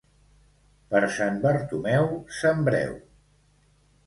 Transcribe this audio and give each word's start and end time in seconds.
Per 0.93 1.01
Sant 1.17 1.37
Bartomeu, 1.43 2.09
sembreu. 2.39 2.97